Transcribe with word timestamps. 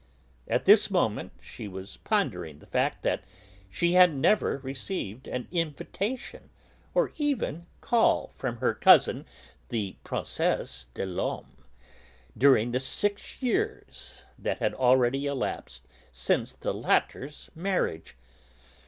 At 0.47 0.65
this 0.65 0.89
moment 0.89 1.31
she 1.39 1.67
was 1.67 1.97
pondering 1.97 2.57
the 2.57 2.65
fact 2.65 3.03
that 3.03 3.23
she 3.69 3.93
had 3.93 4.11
never 4.15 4.57
received 4.63 5.27
an 5.27 5.47
invitation, 5.51 6.49
or 6.95 7.11
even 7.17 7.67
call, 7.81 8.31
from 8.33 8.57
her 8.57 8.69
young 8.69 8.79
cousin 8.79 9.25
the 9.69 9.97
Princesse 10.03 10.87
des 10.95 11.05
Laumes, 11.05 11.55
during 12.35 12.71
the 12.71 12.79
six 12.79 13.43
years 13.43 14.23
that 14.39 14.57
had 14.57 14.73
already 14.73 15.27
elapsed 15.27 15.87
since 16.11 16.51
the 16.51 16.73
latter's 16.73 17.51
marriage. 17.53 18.15